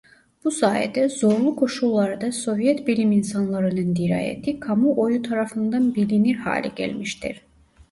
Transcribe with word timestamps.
Bu 0.43 0.51
sayede 0.51 1.09
zorlu 1.09 1.55
koşullarda 1.55 2.31
Sovyet 2.31 2.87
bilim 2.87 3.11
insanlarının 3.11 3.95
dirayeti 3.95 4.59
kamuoyu 4.59 5.21
tarafından 5.21 5.95
bilinir 5.95 6.35
hale 6.35 6.71
gelmiştir. 6.75 7.41